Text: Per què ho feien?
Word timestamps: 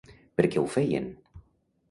Per 0.39 0.45
què 0.55 0.63
ho 0.63 0.63
feien? 0.77 1.13